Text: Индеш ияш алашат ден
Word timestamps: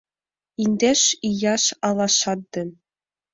Индеш 0.63 1.01
ияш 1.29 1.63
алашат 1.87 2.41
ден 2.53 2.69